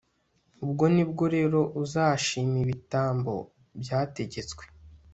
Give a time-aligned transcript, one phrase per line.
[0.65, 3.33] ubwo ni bwo rero uzashima ibitambo
[3.81, 4.63] byategetswe